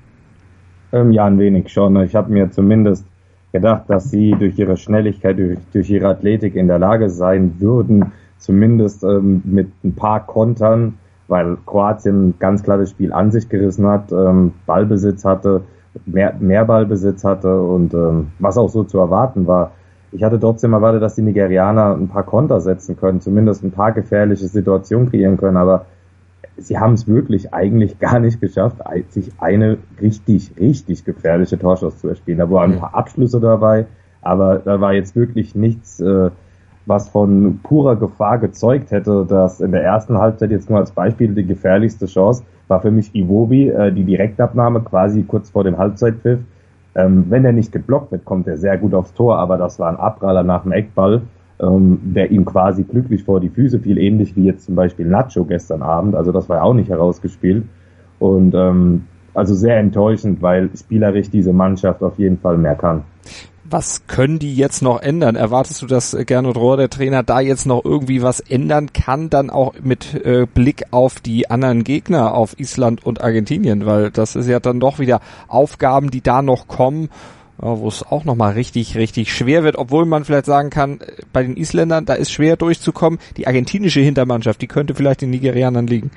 Ähm, 0.92 1.12
ja, 1.12 1.26
ein 1.26 1.40
wenig 1.40 1.70
schon. 1.70 2.02
Ich 2.04 2.16
habe 2.16 2.32
mir 2.32 2.52
zumindest 2.52 3.06
gedacht, 3.52 3.84
dass 3.88 4.10
sie 4.10 4.32
durch 4.38 4.58
ihre 4.60 4.78
Schnelligkeit, 4.78 5.38
durch, 5.38 5.60
durch 5.74 5.90
ihre 5.90 6.08
Athletik 6.08 6.56
in 6.56 6.68
der 6.68 6.80
Lage 6.80 7.10
sein 7.10 7.56
würden, 7.60 8.12
zumindest 8.38 9.04
ähm, 9.04 9.42
mit 9.46 9.72
ein 9.84 9.96
paar 9.96 10.26
Kontern, 10.26 10.98
weil 11.28 11.58
Kroatien 11.66 12.36
ganz 12.40 12.64
klar 12.64 12.78
das 12.78 12.92
Spiel 12.92 13.12
an 13.14 13.32
sich 13.32 13.50
gerissen 13.50 13.88
hat, 13.88 14.12
ähm, 14.12 14.54
Ballbesitz 14.66 15.26
hatte, 15.26 15.62
mehr, 16.06 16.34
mehr 16.40 16.66
Ballbesitz 16.66 17.24
hatte 17.24 17.62
und 17.62 17.94
ähm, 17.94 18.28
was 18.40 18.58
auch 18.58 18.70
so 18.70 18.84
zu 18.84 19.00
erwarten 19.00 19.48
war. 19.48 19.72
Ich 20.12 20.24
hatte 20.24 20.40
trotzdem 20.40 20.74
erwartet, 20.74 21.04
dass 21.04 21.16
die 21.16 21.22
Nigerianer 21.22 21.96
ein 21.96 22.08
paar 22.08 22.24
Konter 22.24 22.62
setzen 22.62 22.98
können, 22.98 23.22
zumindest 23.22 23.64
ein 23.64 23.72
paar 23.72 23.92
gefährliche 23.92 24.48
Situationen 24.48 25.10
kreieren 25.10 25.38
können, 25.38 25.58
aber 25.58 25.86
sie 26.60 26.78
haben 26.78 26.94
es 26.94 27.08
wirklich 27.08 27.54
eigentlich 27.54 28.00
gar 28.00 28.20
nicht 28.20 28.42
geschafft, 28.42 28.78
sich 29.10 29.32
eine 29.40 29.78
richtig, 30.02 30.52
richtig 30.60 31.06
gefährliche 31.06 31.58
Torschuss 31.58 32.00
zu 32.00 32.10
erspielen. 32.10 32.40
Da 32.40 32.50
waren 32.50 32.74
ein 32.74 32.80
paar 32.80 32.96
Abschlüsse 32.96 33.40
dabei, 33.40 33.86
aber 34.22 34.60
da 34.60 34.80
war 34.82 34.94
jetzt 34.94 35.16
wirklich 35.16 35.56
nichts, 35.56 36.00
äh, 36.00 36.30
was 36.86 37.10
von 37.10 37.60
purer 37.64 37.96
Gefahr 37.96 38.40
gezeugt 38.40 38.92
hätte, 38.92 39.26
dass 39.28 39.62
in 39.62 39.72
der 39.72 39.84
ersten 39.84 40.18
Halbzeit 40.18 40.52
jetzt 40.52 40.70
nur 40.70 40.80
als 40.80 40.92
Beispiel 40.92 41.34
die 41.34 41.46
gefährlichste 41.46 42.08
Chance 42.08 42.44
war 42.68 42.82
für 42.82 42.92
mich 42.92 43.14
Iwobi, 43.14 43.70
äh, 43.70 43.92
die 43.92 44.04
Direktabnahme 44.04 44.82
quasi 44.82 45.24
kurz 45.24 45.50
vor 45.50 45.64
dem 45.64 45.78
Halbzeitpfiff. 45.78 46.40
Ähm, 46.96 47.26
wenn 47.30 47.46
er 47.46 47.52
nicht 47.52 47.72
geblockt 47.72 48.12
wird, 48.12 48.26
kommt 48.26 48.48
er 48.48 48.58
sehr 48.58 48.78
gut 48.78 48.94
aufs 48.94 49.14
Tor, 49.14 49.38
aber 49.38 49.58
das 49.58 49.80
war 49.80 49.90
ein 49.90 49.98
Abpraller 49.98 50.44
nach 50.44 50.64
dem 50.64 50.72
Eckball, 50.72 51.22
ähm, 51.62 52.00
der 52.04 52.32
ihm 52.32 52.46
quasi 52.46 52.84
glücklich 52.84 53.24
vor 53.24 53.40
die 53.40 53.50
Füße 53.50 53.80
fiel, 53.80 53.98
ähnlich 53.98 54.36
wie 54.36 54.46
jetzt 54.46 54.66
zum 54.66 54.76
Beispiel 54.76 55.08
Nacho 55.08 55.46
gestern 55.46 55.82
Abend. 55.82 56.16
Also 56.16 56.32
das 56.32 56.50
war 56.50 56.58
ja 56.58 56.64
auch 56.64 56.74
nicht 56.74 56.90
herausgespielt. 56.90 57.66
Und 58.20 58.54
ähm, 58.56 59.04
also 59.34 59.54
sehr 59.56 59.78
enttäuschend, 59.78 60.42
weil 60.42 60.70
spielerisch 60.76 61.30
diese 61.30 61.54
Mannschaft 61.54 62.02
auf 62.02 62.18
jeden 62.18 62.38
Fall 62.38 62.58
mehr 62.58 62.76
kann 62.76 63.04
was 63.72 64.08
können 64.08 64.40
die 64.40 64.56
jetzt 64.56 64.82
noch 64.82 65.02
ändern? 65.02 65.36
Erwartest 65.36 65.82
du, 65.82 65.86
dass 65.86 66.16
Gernot 66.26 66.58
Rohr, 66.58 66.78
der 66.78 66.90
Trainer, 66.90 67.24
da 67.24 67.40
jetzt 67.40 67.66
noch 67.66 67.84
irgendwie 67.84 68.22
was 68.22 68.40
ändern 68.40 68.94
kann, 68.94 69.30
dann 69.30 69.50
auch 69.50 69.74
mit 69.82 70.14
äh, 70.14 70.46
Blick 70.52 70.86
auf 70.92 71.20
die 71.20 71.50
anderen 71.50 71.84
Gegner, 71.84 72.34
auf 72.34 72.60
Island 72.60 73.06
und 73.06 73.22
Argentinien? 73.22 73.86
Weil 73.86 74.12
das 74.12 74.36
ist 74.36 74.48
ja 74.48 74.60
dann 74.60 74.80
doch 74.80 75.00
wieder 75.00 75.22
Aufgaben, 75.48 76.12
die 76.12 76.22
da 76.22 76.42
noch 76.42 76.68
kommen, 76.68 77.10
wo 77.62 77.88
es 77.88 78.04
auch 78.04 78.26
nochmal 78.26 78.54
richtig, 78.54 78.96
richtig 78.96 79.34
schwer 79.34 79.64
wird, 79.64 79.78
obwohl 79.78 80.06
man 80.06 80.24
vielleicht 80.24 80.46
sagen 80.46 80.70
kann, 80.70 81.00
bei 81.34 81.44
den 81.44 81.58
Isländern, 81.58 82.06
da 82.06 82.14
ist 82.14 82.32
schwer 82.32 82.56
durchzukommen. 82.56 83.20
Die 83.38 83.48
argentinische 83.48 84.00
Hintermannschaft, 84.00 84.62
die 84.62 84.68
könnte 84.68 84.96
vielleicht 84.96 85.22
den 85.22 85.32
Nigerianern 85.32 85.88
liegen. 85.88 86.12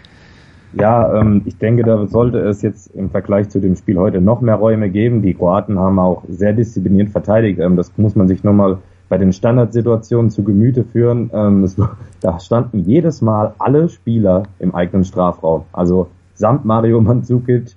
Ja, 0.75 1.20
ähm, 1.20 1.42
ich 1.44 1.58
denke, 1.58 1.82
da 1.82 2.06
sollte 2.06 2.38
es 2.38 2.62
jetzt 2.62 2.94
im 2.94 3.11
Vergleich 3.11 3.50
zu 3.50 3.61
dem 3.61 3.76
Spiel 3.76 3.99
heute 3.99 4.20
noch 4.20 4.40
mehr 4.40 4.54
Räume 4.54 4.88
geben. 4.88 5.20
Die 5.20 5.34
Kroaten 5.34 5.78
haben 5.78 5.99
auch 5.99 6.25
sehr 6.28 6.54
diszipliniert 6.54 7.11
verteidigt. 7.11 7.58
Ähm, 7.61 7.76
das 7.76 7.92
muss 7.99 8.16
man 8.16 8.26
sich 8.26 8.42
nochmal 8.42 8.78
bei 9.11 9.18
den 9.18 9.32
Standardsituationen 9.32 10.30
zu 10.30 10.42
Gemüte 10.44 10.84
führen. 10.84 11.30
Ähm, 11.34 11.64
es, 11.64 11.76
da 12.20 12.40
standen 12.40 12.78
jedes 12.78 13.20
Mal 13.20 13.54
alle 13.58 13.90
Spieler 13.90 14.44
im 14.58 14.75
eigenen 14.75 15.04
Strafraum. 15.04 15.64
Also 15.72 16.08
samt 16.34 16.64
Mario 16.64 17.00
Mandzukic. 17.02 17.72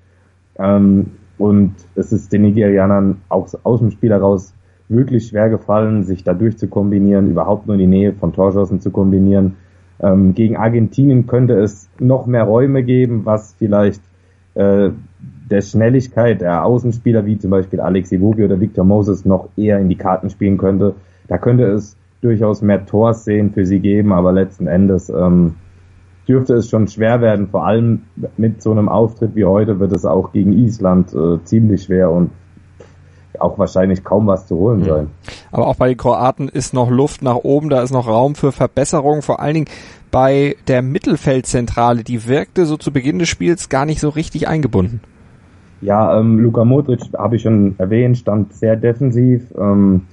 Ähm, 0.57 1.11
und 1.37 1.73
es 1.95 2.11
ist 2.11 2.31
den 2.31 2.43
Nigerianern 2.43 3.21
auch 3.29 3.47
aus 3.63 3.79
dem 3.79 3.91
Spiel 3.91 4.11
heraus 4.11 4.53
wirklich 4.87 5.27
schwer 5.27 5.49
gefallen, 5.49 6.03
sich 6.03 6.23
da 6.23 6.33
durchzukombinieren, 6.33 7.29
überhaupt 7.29 7.67
nur 7.67 7.75
in 7.75 7.81
die 7.81 7.87
Nähe 7.87 8.13
von 8.13 8.33
Torschossen 8.33 8.79
zu 8.79 8.91
kombinieren. 8.91 9.55
Ähm, 9.99 10.33
gegen 10.33 10.57
Argentinien 10.57 11.25
könnte 11.25 11.53
es 11.53 11.89
noch 11.99 12.27
mehr 12.27 12.43
Räume 12.43 12.83
geben, 12.83 13.25
was 13.25 13.55
vielleicht 13.57 14.01
äh, 14.55 14.89
der 15.49 15.61
Schnelligkeit 15.61 16.41
der 16.41 16.65
Außenspieler 16.65 17.25
wie 17.25 17.37
zum 17.37 17.51
Beispiel 17.51 17.79
Alex 17.79 18.11
Iwobi 18.11 18.43
oder 18.43 18.59
Victor 18.59 18.83
Moses 18.83 19.25
noch 19.25 19.49
eher 19.55 19.79
in 19.79 19.89
die 19.89 19.95
Karten 19.95 20.29
spielen 20.29 20.57
könnte. 20.57 20.95
Da 21.27 21.37
könnte 21.37 21.65
es 21.65 21.97
durchaus 22.21 22.61
mehr 22.61 22.85
Torszenen 22.85 23.51
für 23.51 23.65
sie 23.65 23.79
geben, 23.79 24.11
aber 24.11 24.31
letzten 24.31 24.67
Endes 24.67 25.09
ähm, 25.09 25.55
dürfte 26.27 26.55
es 26.55 26.69
schon 26.69 26.87
schwer 26.87 27.21
werden. 27.21 27.47
Vor 27.47 27.65
allem 27.65 28.03
mit 28.37 28.61
so 28.61 28.71
einem 28.71 28.89
Auftritt 28.89 29.35
wie 29.35 29.45
heute 29.45 29.79
wird 29.79 29.91
es 29.91 30.05
auch 30.05 30.31
gegen 30.31 30.53
Island 30.53 31.13
äh, 31.13 31.43
ziemlich 31.43 31.83
schwer 31.83 32.11
und 32.11 32.31
auch 33.39 33.57
wahrscheinlich 33.57 34.03
kaum 34.03 34.27
was 34.27 34.47
zu 34.47 34.55
holen 34.55 34.83
sein. 34.83 35.07
Aber 35.51 35.67
auch 35.67 35.75
bei 35.75 35.89
den 35.89 35.97
Kroaten 35.97 36.47
ist 36.47 36.73
noch 36.73 36.89
Luft 36.89 37.21
nach 37.21 37.35
oben, 37.35 37.69
da 37.69 37.81
ist 37.81 37.91
noch 37.91 38.07
Raum 38.07 38.35
für 38.35 38.51
Verbesserung, 38.51 39.21
vor 39.21 39.39
allen 39.39 39.53
Dingen 39.53 39.67
bei 40.11 40.55
der 40.67 40.81
Mittelfeldzentrale, 40.81 42.03
die 42.03 42.27
wirkte 42.27 42.65
so 42.65 42.77
zu 42.77 42.91
Beginn 42.91 43.19
des 43.19 43.27
Spiels 43.27 43.67
gar 43.67 43.85
nicht 43.85 43.99
so 43.99 44.09
richtig 44.09 44.47
eingebunden. 44.47 45.01
Ja, 45.81 46.17
ähm, 46.17 46.39
Luka 46.39 46.63
Modric, 46.63 47.01
habe 47.17 47.35
ich 47.35 47.41
schon 47.41 47.75
erwähnt, 47.77 48.17
stand 48.17 48.53
sehr 48.53 48.75
defensiv. 48.77 49.53
Ähm, 49.57 50.03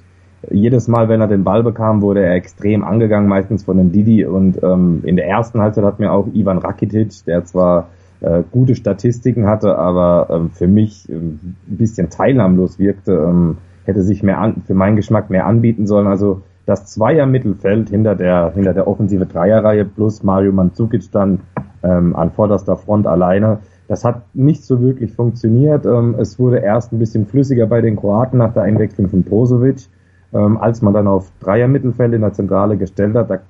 jedes 0.51 0.89
Mal, 0.89 1.09
wenn 1.09 1.21
er 1.21 1.29
den 1.29 1.45
Ball 1.45 1.63
bekam, 1.63 2.03
wurde 2.03 2.25
er 2.25 2.35
extrem 2.35 2.85
angegangen, 2.85 3.29
meistens 3.29 3.65
von 3.65 3.77
den 3.77 3.93
Didi. 3.93 4.25
Und 4.25 4.63
ähm, 4.63 5.03
in 5.05 5.17
der 5.17 5.29
ersten 5.29 5.61
Halbzeit 5.61 5.85
hat 5.85 5.99
mir 5.99 6.13
auch 6.13 6.27
Ivan 6.33 6.59
Rakitic, 6.59 7.25
der 7.27 7.45
zwar 7.45 7.89
äh, 8.21 8.43
gute 8.51 8.75
Statistiken 8.75 9.47
hatte, 9.47 9.79
aber 9.79 10.29
ähm, 10.31 10.51
für 10.51 10.69
mich 10.69 11.09
ähm, 11.09 11.39
ein 11.69 11.77
bisschen 11.77 12.11
teilnahmlos 12.11 12.79
wirkte, 12.79 13.13
ähm, 13.13 13.59
hätte 13.85 14.03
sich 14.03 14.23
mehr 14.23 14.39
an, 14.39 14.63
für 14.67 14.75
meinen 14.75 14.97
Geschmack 14.97 15.31
mehr 15.31 15.47
anbieten 15.47 15.87
sollen. 15.87 16.07
Also 16.07 16.43
das 16.67 16.87
Zweier-Mittelfeld 16.87 17.91
hinter 17.91 18.15
der, 18.15 18.53
hinter 18.55 18.75
der 18.75 18.87
offensive 18.87 19.27
Dreierreihe 19.27 19.85
plus 19.85 20.23
Mario 20.23 20.53
Mandzukic 20.53 21.11
dann 21.11 21.41
ähm, 21.83 22.15
an 22.15 22.31
vorderster 22.31 22.77
Front 22.77 23.07
alleine. 23.07 23.59
Das 23.89 24.05
hat 24.05 24.23
nicht 24.35 24.65
so 24.65 24.81
wirklich 24.81 25.13
funktioniert. 25.13 25.85
Ähm, 25.85 26.15
es 26.19 26.39
wurde 26.39 26.59
erst 26.59 26.93
ein 26.93 26.99
bisschen 26.99 27.27
flüssiger 27.27 27.67
bei 27.67 27.81
den 27.81 27.97
Kroaten 27.97 28.39
nach 28.39 28.55
der 28.55 28.63
Einwechslung 28.63 29.09
von 29.09 29.23
Brozovic. 29.23 29.89
Ähm, 30.35 30.57
als 30.59 30.83
man 30.83 30.95
dann 30.95 31.07
auf 31.07 31.31
Dreier-Mittelfeld 31.41 32.15
in 32.15 32.23
der 32.23 32.33
Zentrale 32.33 32.77
gestellt 32.77 33.15
hat, 33.15 33.31
da 33.31 33.41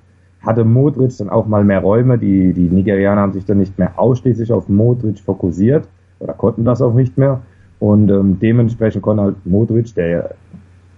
hatte 0.40 0.64
Modric 0.64 1.16
dann 1.18 1.30
auch 1.30 1.46
mal 1.46 1.64
mehr 1.64 1.80
Räume. 1.80 2.18
Die, 2.18 2.52
die 2.52 2.68
Nigerianer 2.68 3.20
haben 3.20 3.32
sich 3.32 3.44
dann 3.44 3.58
nicht 3.58 3.78
mehr 3.78 3.92
ausschließlich 3.96 4.52
auf 4.52 4.68
Modric 4.68 5.20
fokussiert 5.20 5.86
oder 6.18 6.32
konnten 6.32 6.64
das 6.64 6.82
auch 6.82 6.94
nicht 6.94 7.16
mehr. 7.16 7.40
Und 7.78 8.10
ähm, 8.10 8.38
dementsprechend 8.40 9.02
konnte 9.02 9.22
halt 9.22 9.46
Modric, 9.46 9.94
der 9.94 10.34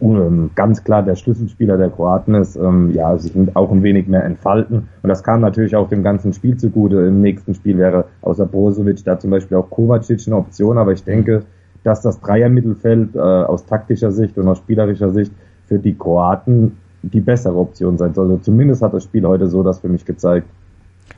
ähm, 0.01 0.51
ganz 0.55 0.85
klar 0.85 1.03
der 1.03 1.15
Schlüsselspieler 1.15 1.79
der 1.79 1.91
Kroaten 1.91 2.35
ist, 2.35 2.57
ähm, 2.57 2.91
ja, 2.93 3.17
sich 3.17 3.33
auch 3.55 3.71
ein 3.71 3.83
wenig 3.83 4.07
mehr 4.07 4.25
entfalten. 4.25 4.89
Und 5.03 5.09
das 5.09 5.23
kam 5.23 5.41
natürlich 5.41 5.77
auch 5.77 5.89
dem 5.89 6.03
ganzen 6.03 6.33
Spiel 6.33 6.57
zugute. 6.57 7.07
Im 7.07 7.21
nächsten 7.21 7.55
Spiel 7.55 7.79
wäre 7.79 8.07
außer 8.23 8.47
Brozovic 8.47 9.05
da 9.05 9.19
zum 9.19 9.31
Beispiel 9.31 9.57
auch 9.57 9.71
Kovacic 9.71 10.27
eine 10.27 10.37
Option, 10.37 10.79
aber 10.79 10.93
ich 10.93 11.05
denke, 11.05 11.43
dass 11.85 12.01
das 12.01 12.21
Dreier-Mittelfeld 12.21 13.15
äh, 13.15 13.19
aus 13.19 13.67
taktischer 13.67 14.11
Sicht 14.11 14.37
und 14.39 14.49
aus 14.49 14.59
spielerischer 14.59 15.11
Sicht 15.11 15.33
für 15.67 15.79
die 15.79 15.95
Kroaten 15.95 16.77
die 17.03 17.21
bessere 17.21 17.57
Option 17.57 17.99
sein 17.99 18.15
sollte. 18.15 18.41
Zumindest 18.43 18.83
hat 18.83 18.95
das 18.95 19.05
Spiel 19.05 19.27
heute 19.27 19.49
so 19.49 19.63
das 19.63 19.81
für 19.81 19.89
mich 19.89 20.05
gezeigt. 20.05 20.47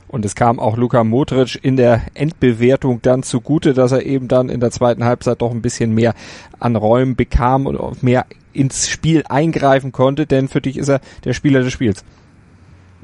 Und 0.09 0.23
es 0.25 0.35
kam 0.35 0.59
auch 0.59 0.77
Luka 0.77 1.03
Modric 1.03 1.59
in 1.61 1.75
der 1.75 2.01
Endbewertung 2.13 3.01
dann 3.01 3.23
zugute, 3.23 3.73
dass 3.73 3.91
er 3.91 4.05
eben 4.05 4.27
dann 4.27 4.49
in 4.49 4.59
der 4.59 4.71
zweiten 4.71 5.03
Halbzeit 5.03 5.41
doch 5.41 5.51
ein 5.51 5.61
bisschen 5.61 5.93
mehr 5.93 6.13
an 6.59 6.75
Räumen 6.75 7.15
bekam 7.15 7.65
und 7.65 8.03
mehr 8.03 8.25
ins 8.53 8.87
Spiel 8.87 9.23
eingreifen 9.27 9.91
konnte, 9.91 10.25
denn 10.25 10.47
für 10.47 10.61
dich 10.61 10.77
ist 10.77 10.89
er 10.89 11.01
der 11.25 11.33
Spieler 11.33 11.61
des 11.61 11.73
Spiels. 11.73 12.03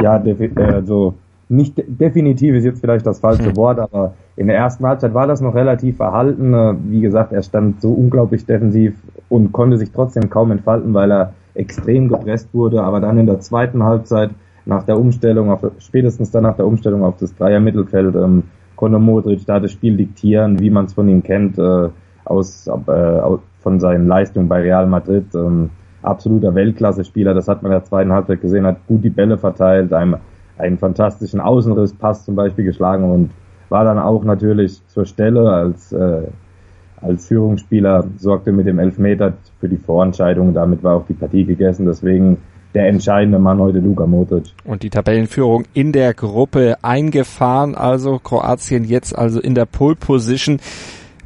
Ja, 0.01 0.21
also 0.55 1.15
nicht 1.53 1.81
definitiv 1.87 2.55
ist 2.55 2.63
jetzt 2.63 2.81
vielleicht 2.81 3.05
das 3.05 3.19
falsche 3.19 3.49
hm. 3.49 3.57
Wort, 3.57 3.79
aber 3.79 4.15
in 4.35 4.47
der 4.47 4.57
ersten 4.57 4.85
Halbzeit 4.85 5.13
war 5.13 5.27
das 5.27 5.41
noch 5.41 5.55
relativ 5.55 5.97
verhalten. 5.97 6.53
Äh, 6.53 6.75
wie 6.89 7.01
gesagt, 7.01 7.31
er 7.31 7.43
stand 7.43 7.81
so 7.81 7.91
unglaublich 7.91 8.45
defensiv 8.45 8.95
und 9.29 9.51
konnte 9.51 9.77
sich 9.77 9.91
trotzdem 9.91 10.29
kaum 10.29 10.51
entfalten, 10.51 10.93
weil 10.93 11.11
er 11.11 11.33
extrem 11.53 12.09
gepresst 12.09 12.53
wurde. 12.53 12.81
Aber 12.81 12.99
dann 12.99 13.17
in 13.17 13.27
der 13.27 13.39
zweiten 13.39 13.83
Halbzeit, 13.83 14.31
nach 14.65 14.83
der 14.83 14.97
Umstellung, 14.97 15.51
auf, 15.51 15.61
spätestens 15.79 16.31
dann 16.31 16.43
nach 16.43 16.55
der 16.55 16.65
Umstellung 16.65 17.03
auf 17.03 17.17
das 17.17 17.35
Dreier-Mittelfeld, 17.35 18.15
ähm, 18.15 18.43
konnte 18.75 18.99
Modric 18.99 19.45
da 19.45 19.59
das 19.59 19.71
Spiel 19.71 19.95
diktieren, 19.95 20.59
wie 20.59 20.69
man 20.69 20.85
es 20.85 20.93
von 20.93 21.07
ihm 21.07 21.21
kennt, 21.21 21.59
äh, 21.59 21.89
aus, 22.25 22.67
äh, 22.67 23.37
von 23.59 23.79
seinen 23.79 24.07
Leistungen 24.07 24.47
bei 24.47 24.61
Real 24.61 24.87
Madrid. 24.87 25.25
Ähm, 25.35 25.69
absoluter 26.01 26.53
Weltklasse-Spieler, 26.53 27.33
das 27.33 27.47
hat 27.47 27.63
man 27.63 27.71
in 27.71 27.77
der 27.77 27.85
zweiten 27.85 28.11
Halbzeit 28.11 28.41
gesehen, 28.41 28.65
hat 28.65 28.85
gut 28.87 29.03
die 29.03 29.09
Bälle 29.09 29.37
verteilt, 29.37 29.93
einem 29.93 30.17
einen 30.57 30.77
fantastischen 30.77 31.39
Außenrisspass 31.39 32.25
zum 32.25 32.35
Beispiel 32.35 32.65
geschlagen 32.65 33.09
und 33.11 33.31
war 33.69 33.83
dann 33.83 33.99
auch 33.99 34.23
natürlich 34.23 34.85
zur 34.87 35.05
Stelle 35.05 35.49
als, 35.49 35.91
äh, 35.91 36.27
als 37.01 37.27
Führungsspieler, 37.27 38.05
sorgte 38.17 38.51
mit 38.51 38.67
dem 38.67 38.79
Elfmeter 38.79 39.33
für 39.59 39.67
die 39.67 39.77
Vorentscheidung. 39.77 40.53
Damit 40.53 40.83
war 40.83 40.97
auch 40.97 41.05
die 41.07 41.13
Partie 41.13 41.43
gegessen. 41.43 41.85
Deswegen 41.85 42.37
der 42.73 42.87
entscheidende 42.87 43.39
Mann 43.39 43.59
heute 43.59 43.79
Luka 43.79 44.05
Modric. 44.05 44.45
Und 44.63 44.83
die 44.83 44.89
Tabellenführung 44.89 45.65
in 45.73 45.91
der 45.91 46.13
Gruppe 46.13 46.77
eingefahren, 46.81 47.75
also 47.75 48.19
Kroatien 48.19 48.83
jetzt 48.83 49.17
also 49.17 49.39
in 49.39 49.55
der 49.55 49.65
Pole 49.65 49.95
Position. 49.95 50.59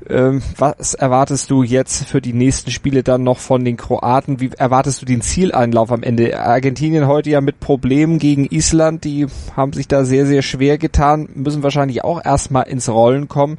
Ähm, 0.10 0.42
was 0.58 0.94
erwartest 0.94 1.52
du 1.52 1.64
jetzt 1.64 2.06
für 2.06 2.22
die 2.22 2.34
nächsten 2.34 2.72
Spiele 2.72 3.04
dann 3.04 3.24
noch 3.24 3.40
von 3.40 3.66
den 3.66 3.76
Kroaten? 3.76 4.40
Wie 4.40 4.52
erwartest 4.58 5.02
du 5.02 5.06
den 5.06 5.22
Zieleinlauf 5.22 5.92
am 5.92 6.04
Ende? 6.04 6.40
Argentinien 6.40 7.08
heute 7.08 7.30
ja 7.30 7.42
mit 7.42 7.60
Problemen 7.60 8.18
gegen 8.18 8.46
Island, 8.46 9.04
die 9.04 9.28
haben 9.56 9.74
sich 9.74 9.88
da 9.88 10.06
sehr, 10.06 10.26
sehr 10.26 10.42
schwer 10.44 10.78
getan, 10.78 11.28
müssen 11.36 11.64
wahrscheinlich 11.64 12.04
auch 12.04 12.24
erstmal 12.24 12.68
ins 12.68 12.88
Rollen 12.88 13.28
kommen. 13.28 13.58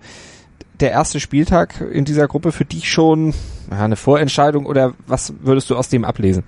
Der 0.80 0.92
erste 0.92 1.20
Spieltag 1.20 1.84
in 1.92 2.04
dieser 2.04 2.28
Gruppe 2.28 2.52
für 2.52 2.64
dich 2.64 2.88
schon 2.88 3.34
eine 3.68 3.96
Vorentscheidung 3.96 4.64
oder 4.64 4.94
was 5.06 5.34
würdest 5.40 5.68
du 5.68 5.76
aus 5.76 5.88
dem 5.88 6.04
ablesen? 6.04 6.44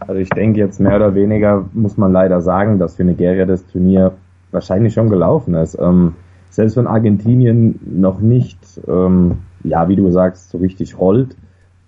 Also 0.00 0.14
ich 0.14 0.30
denke 0.30 0.58
jetzt 0.58 0.80
mehr 0.80 0.96
oder 0.96 1.14
weniger 1.14 1.66
muss 1.74 1.96
man 1.96 2.10
leider 2.10 2.40
sagen, 2.40 2.78
dass 2.78 2.96
für 2.96 3.04
Nigeria 3.04 3.44
das 3.44 3.64
Turnier 3.66 4.12
wahrscheinlich 4.50 4.94
schon 4.94 5.10
gelaufen 5.10 5.54
ist. 5.54 5.78
Ähm, 5.78 6.14
selbst 6.50 6.76
wenn 6.76 6.86
Argentinien 6.86 7.80
noch 7.84 8.20
nicht, 8.20 8.58
ähm, 8.86 9.38
ja, 9.64 9.88
wie 9.88 9.96
du 9.96 10.10
sagst, 10.10 10.50
so 10.50 10.58
richtig 10.58 10.98
rollt, 10.98 11.36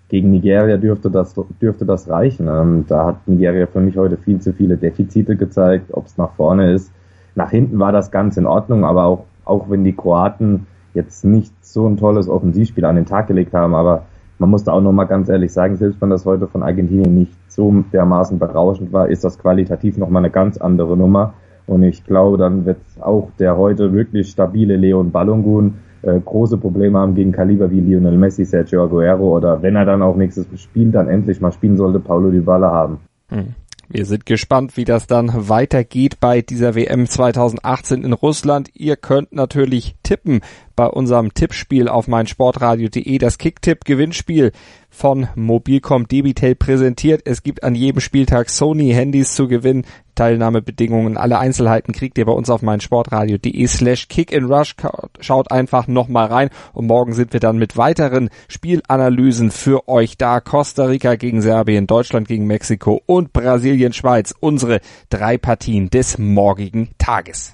gegen 0.09 0.31
Nigeria 0.31 0.77
dürfte 0.77 1.09
das, 1.09 1.33
dürfte 1.61 1.85
das 1.85 2.09
reichen. 2.09 2.47
Ähm, 2.47 2.85
da 2.87 3.07
hat 3.07 3.27
Nigeria 3.27 3.67
für 3.67 3.81
mich 3.81 3.97
heute 3.97 4.17
viel 4.17 4.39
zu 4.39 4.53
viele 4.53 4.77
Defizite 4.77 5.35
gezeigt, 5.35 5.91
ob 5.91 6.05
es 6.05 6.17
nach 6.17 6.33
vorne 6.33 6.71
ist. 6.71 6.91
Nach 7.35 7.49
hinten 7.49 7.79
war 7.79 7.91
das 7.91 8.11
ganz 8.11 8.37
in 8.37 8.45
Ordnung, 8.45 8.85
aber 8.85 9.05
auch, 9.05 9.25
auch 9.43 9.69
wenn 9.69 9.83
die 9.83 9.95
Kroaten 9.95 10.67
jetzt 10.93 11.25
nicht 11.25 11.53
so 11.65 11.87
ein 11.87 11.97
tolles 11.97 12.29
Offensivspiel 12.29 12.85
an 12.85 12.95
den 12.95 13.05
Tag 13.05 13.27
gelegt 13.27 13.53
haben, 13.53 13.73
aber 13.73 14.05
man 14.37 14.49
muss 14.49 14.63
da 14.63 14.73
auch 14.73 14.81
nochmal 14.81 15.07
ganz 15.07 15.29
ehrlich 15.29 15.51
sagen, 15.51 15.77
selbst 15.77 16.01
wenn 16.01 16.09
das 16.09 16.25
heute 16.25 16.47
von 16.47 16.63
Argentinien 16.63 17.15
nicht 17.15 17.33
so 17.51 17.83
dermaßen 17.91 18.39
berauschend 18.39 18.93
war, 18.93 19.09
ist 19.09 19.23
das 19.23 19.39
qualitativ 19.39 19.97
nochmal 19.97 20.21
eine 20.21 20.31
ganz 20.31 20.57
andere 20.57 20.97
Nummer. 20.97 21.33
Und 21.65 21.83
ich 21.83 22.03
glaube, 22.03 22.37
dann 22.37 22.65
wird 22.65 22.77
auch 22.99 23.29
der 23.39 23.57
heute 23.57 23.93
wirklich 23.93 24.29
stabile 24.29 24.75
Leon 24.75 25.11
Ballongun 25.11 25.75
äh, 26.03 26.19
große 26.19 26.57
Probleme 26.57 26.99
haben 26.99 27.15
gegen 27.15 27.31
Kaliber 27.31 27.71
wie 27.71 27.79
Lionel 27.79 28.17
Messi, 28.17 28.43
Sergio 28.43 28.83
Aguero 28.83 29.37
oder 29.37 29.61
wenn 29.61 29.75
er 29.75 29.85
dann 29.85 30.01
auch 30.01 30.15
nächstes 30.15 30.47
Spiel 30.59 30.91
dann 30.91 31.07
endlich 31.07 31.39
mal 31.39 31.51
spielen 31.51 31.77
sollte, 31.77 31.99
Paulo 31.99 32.29
Dybala 32.29 32.71
haben. 32.71 32.99
Hm. 33.29 33.55
Wir 33.89 34.05
sind 34.05 34.25
gespannt, 34.25 34.75
wie 34.75 34.85
das 34.85 35.07
dann 35.07 35.29
weitergeht 35.49 36.19
bei 36.19 36.41
dieser 36.41 36.73
WM 36.73 37.05
2018 37.05 38.03
in 38.03 38.13
Russland. 38.13 38.69
Ihr 38.73 38.95
könnt 38.95 39.33
natürlich 39.33 39.95
tippen 40.03 40.41
bei 40.75 40.87
unserem 40.87 41.33
Tippspiel 41.33 41.87
auf 41.87 42.07
meinsportradio.de. 42.07 43.17
Das 43.17 43.37
Kicktipp-Gewinnspiel 43.37 44.51
von 44.89 45.27
Mobilcom 45.35 46.07
Debitel 46.07 46.55
präsentiert. 46.55 47.21
Es 47.25 47.43
gibt 47.43 47.63
an 47.63 47.75
jedem 47.75 47.99
Spieltag 47.99 48.49
Sony-Handys 48.49 49.35
zu 49.35 49.47
gewinnen. 49.47 49.85
Teilnahmebedingungen, 50.15 51.17
alle 51.17 51.39
Einzelheiten 51.39 51.93
kriegt 51.93 52.17
ihr 52.17 52.25
bei 52.25 52.31
uns 52.31 52.49
auf 52.49 52.61
meinsportradio.de 52.61 53.67
slash 53.67 54.07
kick 54.07 54.35
and 54.35 54.49
rush. 54.49 54.75
Schaut 55.19 55.51
einfach 55.51 55.87
nochmal 55.87 56.27
rein 56.27 56.49
und 56.73 56.87
morgen 56.87 57.13
sind 57.13 57.33
wir 57.33 57.39
dann 57.39 57.57
mit 57.57 57.77
weiteren 57.77 58.29
Spielanalysen 58.47 59.51
für 59.51 59.87
euch 59.87 60.17
da. 60.17 60.39
Costa 60.39 60.85
Rica 60.85 61.15
gegen 61.15 61.41
Serbien, 61.41 61.87
Deutschland 61.87 62.27
gegen 62.27 62.45
Mexiko 62.45 63.01
und 63.05 63.33
Brasilien, 63.33 63.93
Schweiz. 63.93 64.33
Unsere 64.39 64.81
drei 65.09 65.37
Partien 65.37 65.89
des 65.89 66.17
morgigen 66.17 66.89
Tages. 66.97 67.53